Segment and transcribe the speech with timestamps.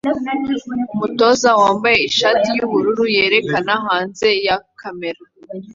[0.93, 5.21] Umutoza wambaye ishati yubururu yerekana hanze ya kamera